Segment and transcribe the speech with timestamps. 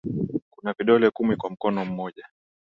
[0.49, 2.27] Kuna vidole kumi kwa mkono mmoja